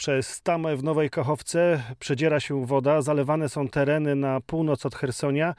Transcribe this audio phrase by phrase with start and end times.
[0.00, 5.54] Przez tamę w Nowej Kachowce przedziera się woda, zalewane są tereny na północ od Hersonia.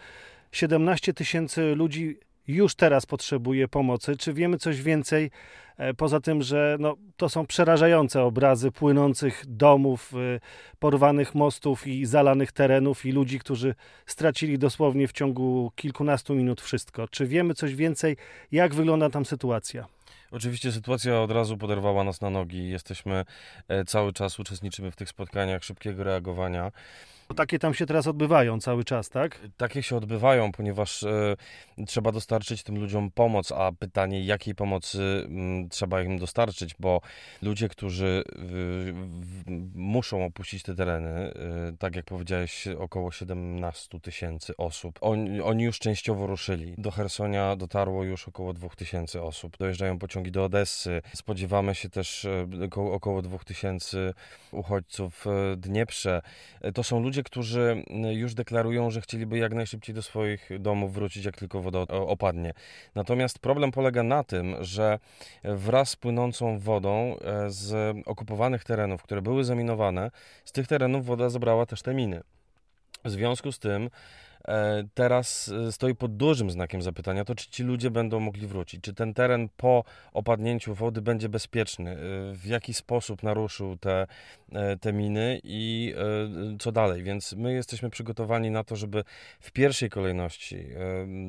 [0.52, 4.17] 17 tysięcy ludzi już teraz potrzebuje pomocy.
[4.17, 5.31] Czy wiemy coś więcej
[5.77, 10.40] e, poza tym, że no, to są przerażające obrazy płynących domów, e,
[10.79, 17.08] porwanych mostów i zalanych terenów i ludzi, którzy stracili dosłownie w ciągu kilkunastu minut wszystko.
[17.08, 18.17] Czy wiemy coś więcej,
[18.52, 20.01] jak wygląda tam sytuacja?
[20.32, 22.70] Oczywiście sytuacja od razu poderwała nas na nogi.
[22.70, 23.26] Jesteśmy
[23.68, 26.72] e, cały czas, uczestniczymy w tych spotkaniach szybkiego reagowania.
[27.31, 29.39] Bo takie tam się teraz odbywają cały czas, tak?
[29.58, 31.36] Takie się odbywają, ponieważ e,
[31.88, 37.02] trzeba dostarczyć tym ludziom pomoc, a pytanie, jakiej pomocy m, mm, trzeba im dostarczyć, bo
[37.41, 41.34] ludzie, którzy w, w, muszą opuścić te tereny, e,
[41.80, 46.75] tak jak powiedziałeś, około 17 tysięcy osób, on, oni już częściowo ruszyli.
[46.77, 49.58] Do Hersonia dotarło już około 2 tysięcy osób.
[49.58, 51.02] Dojeżdżają pociągi do Odessy.
[51.13, 54.13] Spodziewamy się też e, około, około 2 tysięcy
[54.52, 56.21] uchodźców w Dnieprze.
[56.61, 61.25] E, to są ludzie, którzy już deklarują, że chcieliby jak najszybciej do swoich domów wrócić,
[61.25, 62.53] jak tylko woda opadnie.
[62.95, 64.99] Natomiast problem polega na tym, że
[65.44, 70.11] wraz z płynącą wodą e, z okupowanych terenów, które były zaminowane,
[70.45, 72.22] z tych terenów woda zabrała też te miny.
[73.05, 74.30] W związku z tym E,
[74.94, 78.94] teraz e, stoi pod dużym znakiem zapytania, to czy ci ludzie będą mogli wrócić, czy
[78.94, 79.83] ten teren po
[80.14, 81.95] opadnięciu wody będzie bezpieczny, e,
[82.33, 84.08] w jaki sposób naruszył te,
[84.81, 85.95] te miny i
[86.59, 87.03] co dalej.
[87.03, 89.03] Więc my jesteśmy przygotowani na to, żeby
[89.39, 90.66] w pierwszej kolejności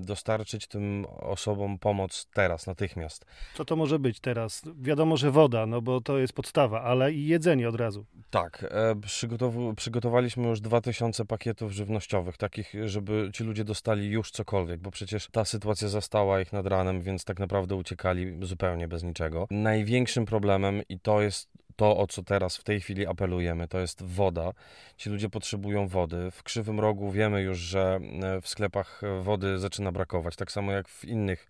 [0.00, 3.24] dostarczyć tym osobom pomoc teraz, natychmiast.
[3.54, 4.62] Co to może być teraz?
[4.80, 8.04] Wiadomo, że woda, no bo to jest podstawa, ale i jedzenie od razu.
[8.30, 8.64] Tak,
[9.00, 14.90] przygotow- przygotowaliśmy już 2000 pakietów żywnościowych, takich, żeby żeby ci ludzie dostali już cokolwiek, bo
[14.90, 19.46] przecież ta sytuacja zastała ich nad ranem, więc tak naprawdę uciekali zupełnie bez niczego.
[19.50, 24.02] Największym problemem, i to jest to, o co teraz w tej chwili apelujemy, to jest
[24.02, 24.52] woda.
[24.96, 26.30] Ci ludzie potrzebują wody.
[26.30, 30.88] W Krzywym Rogu wiemy już, że e, w sklepach wody zaczyna brakować, tak samo jak
[30.88, 31.46] w innych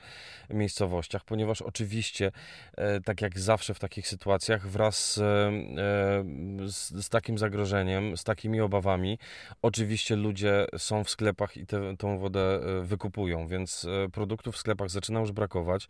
[0.51, 2.33] miejscowościach, ponieważ oczywiście,
[2.77, 8.25] e, tak jak zawsze w takich sytuacjach, wraz z, e, z, z takim zagrożeniem, z
[8.25, 9.19] takimi obawami,
[9.63, 11.67] oczywiście ludzie są w sklepach i
[11.99, 15.89] tę wodę wykupują, więc produktów w sklepach zaczyna już brakować.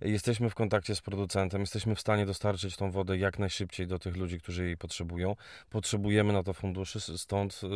[0.00, 4.16] Jesteśmy w kontakcie z producentem, jesteśmy w stanie dostarczyć tą wodę jak najszybciej do tych
[4.16, 5.36] ludzi, którzy jej potrzebują.
[5.70, 7.66] Potrzebujemy na to funduszy, stąd y,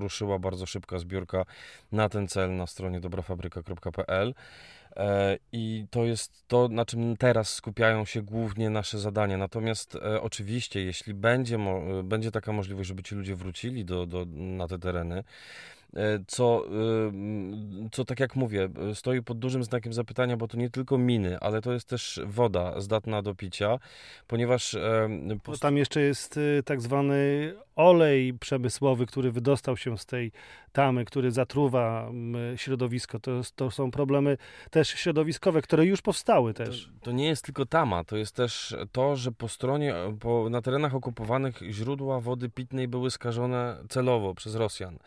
[0.00, 1.44] ruszyła bardzo szybka zbiórka
[1.92, 4.34] na ten cel na stronie dobrafabryka.pl.
[4.96, 9.36] E, I to jest to, na czym teraz skupiają się głównie nasze zadania.
[9.36, 11.58] Natomiast e, oczywiście, jeśli będzie,
[12.04, 15.24] będzie taka możliwość, żeby ci ludzie wrócili do, do, na te tereny,
[15.96, 16.64] E, co,
[17.92, 21.60] co tak jak mówię, stoi pod dużym znakiem zapytania, bo to nie tylko miny, ale
[21.60, 23.78] to jest też woda zdatna do picia,
[24.26, 24.76] ponieważ...
[25.42, 25.62] Post...
[25.62, 30.32] Tam jeszcze jest tak zwany olej przemysłowy, który wydostał się z tej
[30.72, 32.10] tamy, który zatruwa
[32.56, 33.20] środowisko.
[33.20, 34.36] To, to są problemy
[34.70, 36.86] też środowiskowe, które już powstały też.
[36.86, 40.62] To, to, nie jest tylko tama, to jest też to, że po stronie, po, na
[40.62, 44.98] terenach okupowanych źródła wody pitnej były skażone celowo przez Rosjan.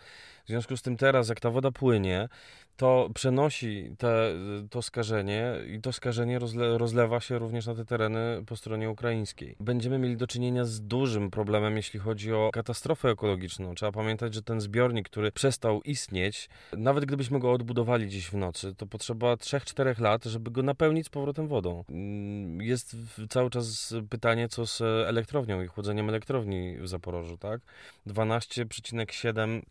[0.45, 2.29] W związku z tym teraz, jak ta woda płynie,
[2.77, 4.33] to przenosi te,
[4.69, 9.55] to skażenie i to skażenie rozle, rozlewa się również na te tereny po stronie ukraińskiej.
[9.59, 13.75] Będziemy mieli do czynienia z dużym problemem, jeśli chodzi o katastrofę ekologiczną.
[13.75, 18.75] Trzeba pamiętać, że ten zbiornik, który przestał istnieć, nawet gdybyśmy go odbudowali dziś w nocy,
[18.75, 21.83] to potrzeba 3-4 lat, żeby go napełnić z powrotem wodą.
[21.89, 22.95] Mm, jest
[23.29, 27.61] cały czas pytanie, co z elektrownią i chłodzeniem elektrowni w Zaporożu, tak?
[28.07, 29.61] 12,7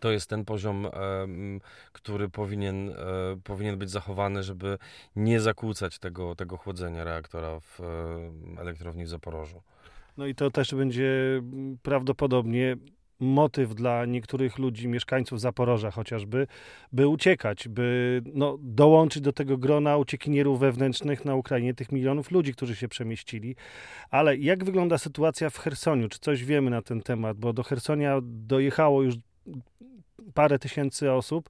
[0.00, 0.86] to jest ten poziom,
[1.92, 2.94] który powinien, e,
[3.44, 4.78] powinien być zachowany, żeby
[5.16, 7.80] nie zakłócać tego, tego chłodzenia reaktora w
[8.58, 9.62] elektrowni w Zaporożu.
[10.16, 11.42] No i to też będzie
[11.82, 12.76] prawdopodobnie
[13.20, 16.46] motyw dla niektórych ludzi, mieszkańców Zaporoża chociażby,
[16.92, 22.52] by uciekać, by no, dołączyć do tego grona uciekinierów wewnętrznych na Ukrainie, tych milionów ludzi,
[22.52, 23.56] którzy się przemieścili.
[24.10, 26.08] Ale jak wygląda sytuacja w Chersoniu?
[26.08, 27.36] Czy coś wiemy na ten temat?
[27.36, 29.14] Bo do Chersonia dojechało już
[30.34, 31.48] parę tysięcy osób.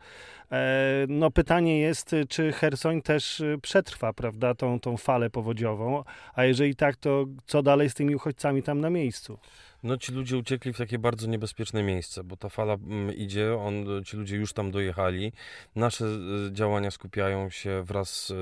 [0.53, 6.05] E, no pytanie jest, czy Hersoń też przetrwa, prawda, tą, tą falę powodziową,
[6.35, 9.39] a jeżeli tak, to co dalej z tymi uchodźcami tam na miejscu?
[9.87, 13.87] No ci ludzie uciekli w takie bardzo niebezpieczne miejsce, bo ta fala mm, idzie, on,
[14.05, 15.33] ci ludzie już tam dojechali.
[15.77, 18.33] Nasze e, działania skupiają się wraz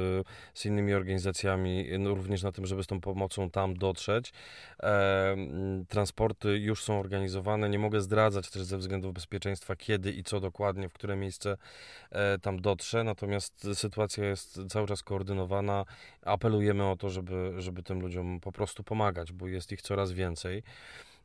[0.54, 4.32] z innymi organizacjami no, również na tym, żeby z tą pomocą tam dotrzeć.
[4.80, 7.68] E, mm, transporty już są organizowane.
[7.68, 11.56] Nie mogę zdradzać też ze względów bezpieczeństwa, kiedy i co dokładnie, w które miejsce
[12.10, 13.04] e, tam dotrze.
[13.04, 15.84] Natomiast sytuacja jest cały czas koordynowana.
[16.22, 20.62] Apelujemy o to, żeby, żeby tym ludziom po prostu pomagać, bo jest ich coraz więcej.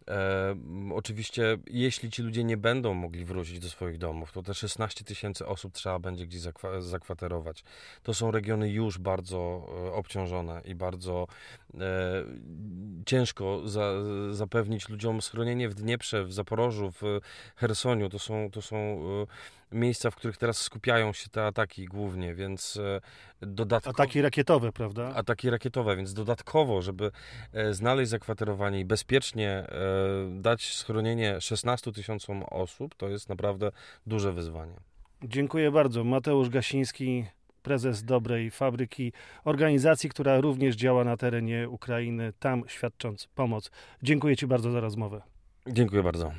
[0.08, 0.56] E,
[0.94, 5.46] oczywiście, jeśli ci ludzie nie będą mogli wrócić do swoich domów, to te 16 tysięcy
[5.46, 7.64] osób trzeba będzie gdzieś zakwa zakwaterować.
[8.04, 11.28] To są regiony już bardzo e, obciążone i bardzo
[11.74, 11.80] e,
[13.06, 13.94] ciężko za,
[14.32, 17.04] zapewnić ludziom schronienie w Dnieprze, w Zaporożu, w
[17.56, 18.10] Hersoniu.
[18.10, 18.78] To są, to są
[19.69, 22.78] e, miejsca, w których teraz skupiają się te ataki głównie, więc
[23.42, 23.96] e, dodatkowo...
[23.96, 25.14] Ataki rakietowe, prawda?
[25.16, 27.12] Ataki rakietowe, więc dodatkowo, żeby
[27.54, 29.66] e, znaleźć zakwaterowanie i bezpiecznie e,
[30.32, 33.72] dać schronienie 16 tysiącom osób, to jest naprawdę
[34.08, 34.74] duże wyzwanie.
[35.24, 36.04] Dziękuję bardzo.
[36.04, 37.26] Mateusz Gasiński,
[37.64, 39.14] prezes dobrej fabryki,
[39.44, 43.72] organizacji, która również działa na terenie Ukrainy, tam świadcząc pomoc.
[44.04, 45.22] Dziękuję Ci bardzo za rozmowę.
[45.68, 46.32] Dziękuję bardzo.